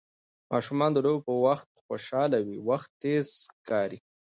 [0.51, 3.99] ماشومان د لوبو په وخت خوشحاله وي، وخت تېز ښکاري.